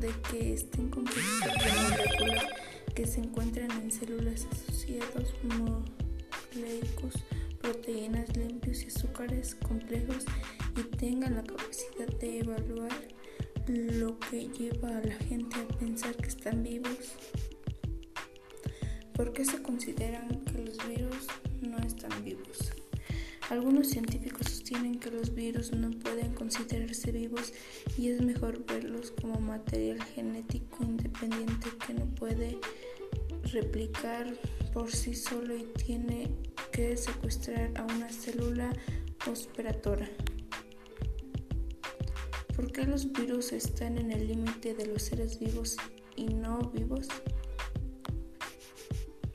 [0.00, 2.46] de que estén compuestos de moléculas
[2.94, 7.14] que se encuentran en células asociados moleicos,
[7.60, 10.24] proteínas limpios y azúcares complejos
[10.76, 12.92] y tengan la capacidad de evaluar
[13.66, 17.12] lo que lleva a la gente a pensar que están vivos.
[19.12, 21.26] ¿Por qué se consideran que los virus
[21.60, 22.72] no están vivos?
[23.50, 27.52] Algunos científicos sostienen los virus no pueden considerarse vivos
[27.96, 32.56] y es mejor verlos como material genético independiente que no puede
[33.52, 34.32] replicar
[34.72, 36.30] por sí solo y tiene
[36.70, 38.72] que secuestrar a una célula
[39.28, 40.08] hospedadora.
[42.54, 45.76] ¿Por qué los virus están en el límite de los seres vivos
[46.14, 47.08] y no vivos?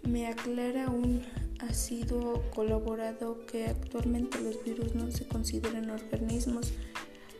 [0.03, 1.23] Me aclara un
[1.63, 6.73] ha sido colaborado que actualmente los virus no se consideran organismos,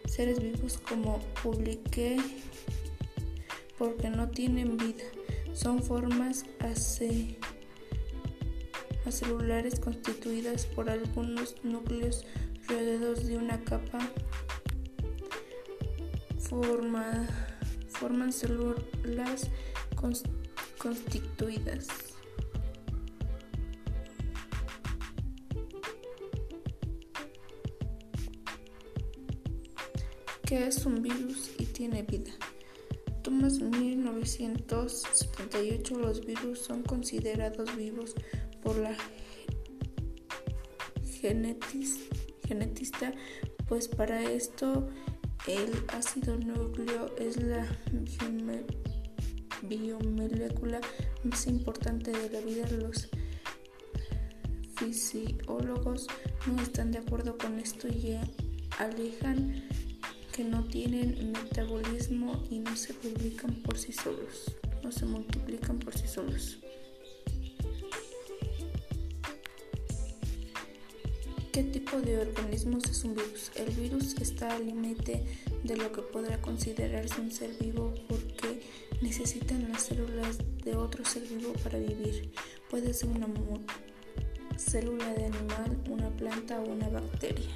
[0.06, 2.18] seres vivos como publiqué,
[3.78, 5.04] porque no tienen vida,
[5.54, 6.46] son formas
[9.06, 12.26] acelulares constituidas por algunos núcleos
[12.68, 14.00] rodeados de una capa.
[16.40, 17.28] Forma,
[17.90, 19.50] forman células
[20.78, 22.13] constituidas.
[30.46, 32.32] Que es un virus y tiene vida.
[33.24, 38.14] Thomas 1978 los virus son considerados vivos
[38.62, 38.96] por la
[42.42, 43.14] genetista,
[43.68, 44.90] pues para esto
[45.48, 47.66] el ácido núcleo es la
[49.62, 50.82] biomolécula
[51.24, 52.70] más importante de la vida.
[52.72, 53.10] Los
[54.76, 56.08] fisiólogos
[56.48, 58.20] no están de acuerdo con esto y
[58.80, 59.64] alejan
[60.34, 65.96] que no tienen metabolismo y no se publican por sí solos, no se multiplican por
[65.96, 66.58] sí solos.
[71.52, 73.52] ¿Qué tipo de organismos es un virus?
[73.56, 75.24] El virus está al límite
[75.64, 78.64] de lo que podrá considerarse un ser vivo porque
[79.04, 82.32] necesitan las células de otro ser vivo para vivir.
[82.72, 83.28] Puede ser una
[84.58, 87.52] célula de animal, una planta o una bacteria.